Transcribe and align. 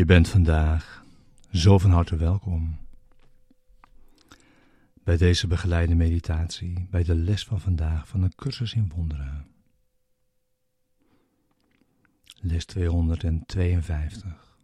Je 0.00 0.06
bent 0.06 0.28
vandaag 0.28 1.04
zo 1.52 1.78
van 1.78 1.90
harte 1.90 2.16
welkom 2.16 2.78
bij 5.04 5.16
deze 5.16 5.46
begeleide 5.46 5.94
meditatie, 5.94 6.86
bij 6.90 7.02
de 7.02 7.14
les 7.14 7.44
van 7.44 7.60
vandaag 7.60 8.08
van 8.08 8.22
een 8.22 8.34
cursus 8.34 8.74
in 8.74 8.88
wonderen. 8.94 9.46
Les 12.34 12.64
252. 12.64 14.58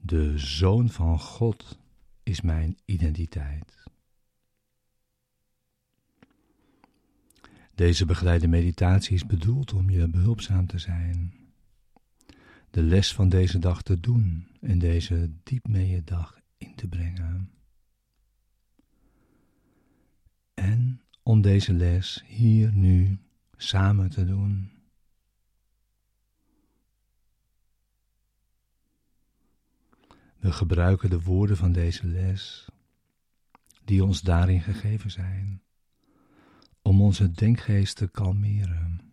De 0.00 0.38
Zoon 0.38 0.88
van 0.88 1.20
God 1.20 1.78
is 2.22 2.40
mijn 2.40 2.78
identiteit. 2.84 3.84
Deze 7.74 8.06
begeleide 8.06 8.48
meditatie 8.48 9.14
is 9.14 9.26
bedoeld 9.26 9.72
om 9.72 9.90
je 9.90 10.08
behulpzaam 10.08 10.66
te 10.66 10.78
zijn, 10.78 11.45
de 12.76 12.82
les 12.82 13.14
van 13.14 13.28
deze 13.28 13.58
dag 13.58 13.82
te 13.82 14.00
doen 14.00 14.48
en 14.60 14.78
deze 14.78 15.32
diep 15.42 15.66
dag 16.04 16.40
in 16.56 16.74
te 16.74 16.88
brengen. 16.88 17.50
En 20.54 21.02
om 21.22 21.40
deze 21.40 21.72
les 21.72 22.22
hier 22.26 22.72
nu 22.72 23.18
samen 23.56 24.10
te 24.10 24.24
doen. 24.24 24.72
We 30.36 30.52
gebruiken 30.52 31.10
de 31.10 31.20
woorden 31.20 31.56
van 31.56 31.72
deze 31.72 32.06
les, 32.06 32.68
die 33.84 34.04
ons 34.04 34.20
daarin 34.20 34.60
gegeven 34.60 35.10
zijn, 35.10 35.62
om 36.82 37.02
onze 37.02 37.30
denkgeest 37.30 37.96
te 37.96 38.08
kalmeren 38.08 39.12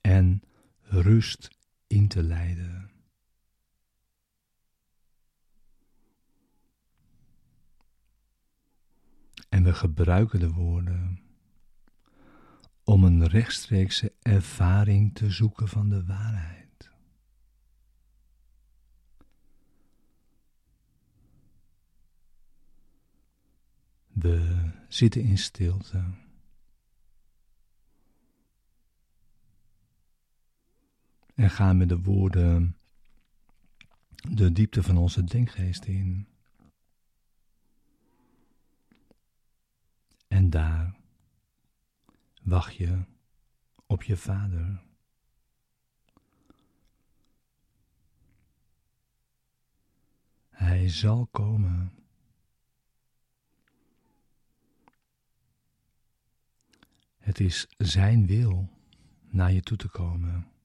en 0.00 0.42
rust 0.82 1.57
in 1.88 2.08
te 2.08 2.22
leiden. 2.22 2.90
En 9.48 9.64
we 9.64 9.74
gebruiken 9.74 10.40
de 10.40 10.50
woorden 10.50 11.20
om 12.84 13.04
een 13.04 13.26
rechtstreekse 13.26 14.12
ervaring 14.22 15.14
te 15.14 15.30
zoeken 15.30 15.68
van 15.68 15.88
de 15.88 16.04
waarheid. 16.04 16.90
We 24.08 24.70
zitten 24.88 25.22
in 25.22 25.38
stilte. 25.38 26.04
En 31.38 31.50
gaan 31.50 31.76
met 31.76 31.88
de 31.88 32.00
woorden 32.00 32.76
de 34.30 34.52
diepte 34.52 34.82
van 34.82 34.96
onze 34.96 35.24
denkgeest 35.24 35.84
in. 35.84 36.28
En 40.28 40.50
daar 40.50 40.96
wacht 42.42 42.74
je 42.74 43.04
op 43.86 44.02
je 44.02 44.16
vader. 44.16 44.82
Hij 50.50 50.88
zal 50.88 51.26
komen. 51.26 51.92
Het 57.18 57.40
is 57.40 57.66
Zijn 57.76 58.26
wil 58.26 58.68
naar 59.28 59.52
je 59.52 59.60
toe 59.60 59.76
te 59.76 59.88
komen. 59.88 60.57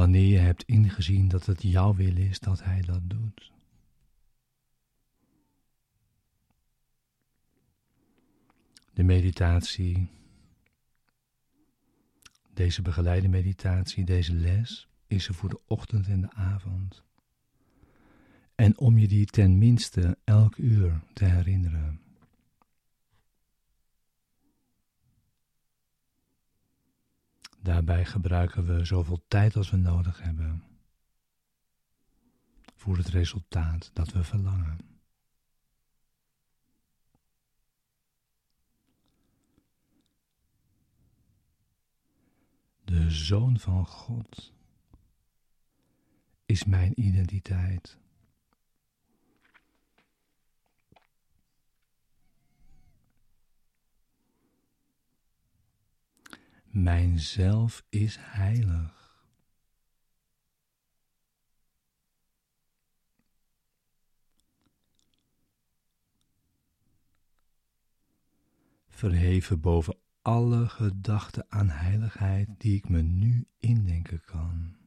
Wanneer 0.00 0.26
je 0.26 0.38
hebt 0.38 0.62
ingezien 0.62 1.28
dat 1.28 1.46
het 1.46 1.62
jouw 1.62 1.94
wil 1.94 2.16
is 2.16 2.38
dat 2.38 2.62
Hij 2.62 2.80
dat 2.80 3.00
doet. 3.10 3.52
De 8.92 9.02
meditatie, 9.02 10.08
deze 12.54 12.82
begeleide 12.82 13.28
meditatie, 13.28 14.04
deze 14.04 14.34
les, 14.34 14.88
is 15.06 15.28
er 15.28 15.34
voor 15.34 15.48
de 15.48 15.60
ochtend 15.66 16.08
en 16.08 16.20
de 16.20 16.32
avond. 16.32 17.02
En 18.54 18.78
om 18.78 18.98
je 18.98 19.08
die 19.08 19.26
ten 19.26 19.58
minste 19.58 20.18
elk 20.24 20.56
uur 20.56 21.00
te 21.12 21.24
herinneren. 21.24 22.00
Daarbij 27.62 28.04
gebruiken 28.04 28.66
we 28.66 28.84
zoveel 28.84 29.24
tijd 29.28 29.56
als 29.56 29.70
we 29.70 29.76
nodig 29.76 30.22
hebben 30.22 30.62
voor 32.74 32.96
het 32.96 33.08
resultaat 33.08 33.90
dat 33.92 34.12
we 34.12 34.24
verlangen. 34.24 34.78
De 42.84 43.10
Zoon 43.10 43.58
van 43.58 43.86
God 43.86 44.52
is 46.46 46.64
mijn 46.64 47.00
identiteit. 47.00 47.98
Mijn 56.70 57.18
zelf 57.18 57.84
is 57.88 58.16
heilig. 58.20 59.24
Verheven 68.88 69.60
boven 69.60 69.96
alle 70.22 70.68
gedachten 70.68 71.46
aan 71.48 71.68
heiligheid 71.68 72.48
die 72.58 72.76
ik 72.76 72.88
me 72.88 73.02
nu 73.02 73.46
indenken 73.58 74.20
kan. 74.24 74.79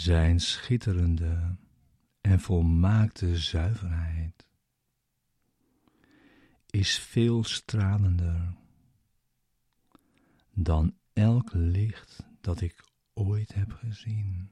Zijn 0.00 0.40
schitterende 0.40 1.56
en 2.20 2.40
volmaakte 2.40 3.36
zuiverheid 3.36 4.46
is 6.70 6.98
veel 6.98 7.44
stralender 7.44 8.54
dan 10.52 10.94
elk 11.12 11.50
licht 11.52 12.26
dat 12.40 12.60
ik 12.60 12.84
ooit 13.14 13.54
heb 13.54 13.72
gezien. 13.72 14.50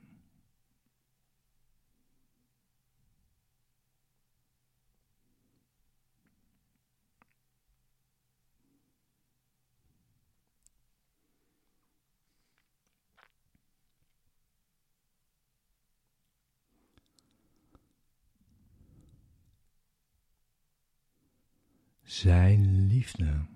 Zijn 22.09 22.87
liefde 22.87 23.47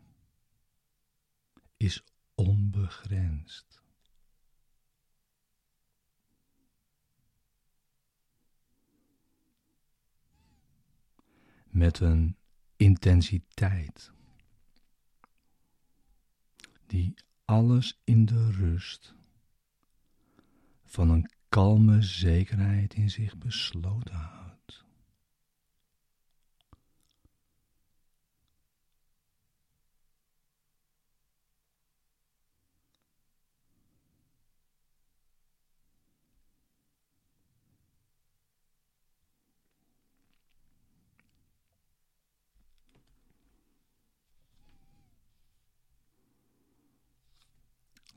is 1.76 2.04
onbegrensd. 2.34 3.82
Met 11.66 12.00
een 12.00 12.36
intensiteit 12.76 14.12
die 16.86 17.14
alles 17.44 18.00
in 18.04 18.24
de 18.24 18.50
rust 18.50 19.14
van 20.84 21.10
een 21.10 21.30
kalme 21.48 22.02
zekerheid 22.02 22.94
in 22.94 23.10
zich 23.10 23.38
besloten 23.38 24.14
houdt. 24.14 24.41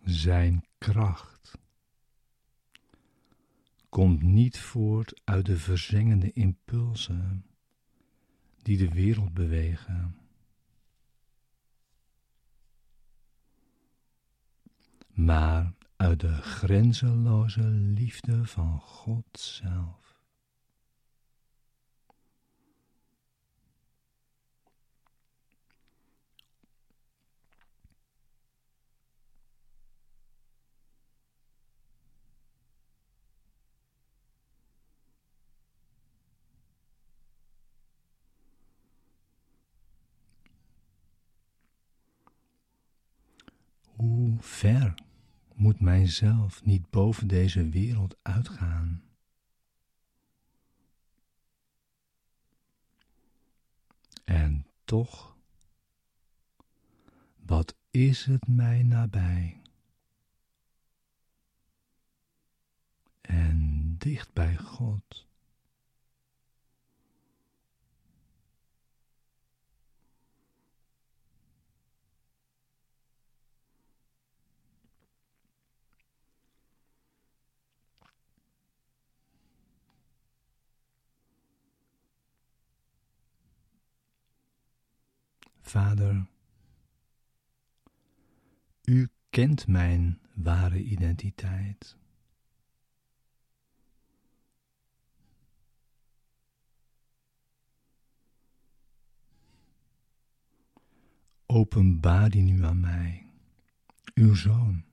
Zijn 0.05 0.65
kracht 0.77 1.57
komt 3.89 4.21
niet 4.21 4.59
voort 4.59 5.21
uit 5.23 5.45
de 5.45 5.57
verzengende 5.57 6.31
impulsen 6.31 7.45
die 8.61 8.77
de 8.77 8.89
wereld 8.89 9.33
bewegen. 9.33 10.17
Maar 15.07 15.73
uit 15.95 16.19
de 16.19 16.33
grenzeloze 16.33 17.67
liefde 17.69 18.45
van 18.45 18.79
God 18.79 19.39
zelf. 19.39 20.04
Hoe 44.35 44.43
ver 44.43 44.93
moet 45.53 45.79
mijzelf 45.79 46.65
niet 46.65 46.89
boven 46.89 47.27
deze 47.27 47.69
wereld 47.69 48.15
uitgaan? 48.21 49.03
En 54.23 54.65
toch, 54.83 55.37
wat 57.35 57.75
is 57.89 58.25
het 58.25 58.47
mij 58.47 58.83
nabij? 58.83 59.61
En 63.21 63.95
dicht 63.97 64.33
bij 64.33 64.57
God. 64.57 65.27
Vader, 85.75 86.25
U 88.83 89.09
kent 89.29 89.67
mijn 89.67 90.19
ware 90.33 90.83
identiteit. 90.83 91.97
Openbaar 101.45 102.29
die 102.29 102.41
nu 102.41 102.63
aan 102.63 102.79
mij, 102.79 103.29
uw 104.13 104.35
zoon. 104.35 104.83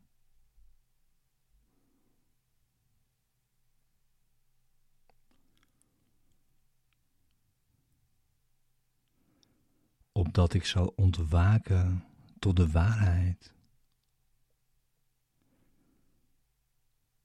Opdat 10.13 10.55
ik 10.55 10.65
zal 10.65 10.87
ontwaken 10.97 12.05
tot 12.39 12.57
de 12.57 12.71
waarheid. 12.71 13.53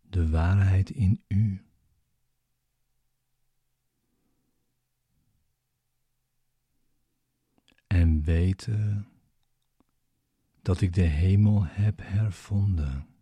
De 0.01 0.29
waarheid 0.29 0.89
in 0.89 1.23
u. 1.27 1.61
En 7.87 8.23
weten 8.23 9.07
dat 10.61 10.81
ik 10.81 10.93
de 10.93 11.01
hemel 11.01 11.65
heb 11.65 11.99
hervonden. 12.03 13.16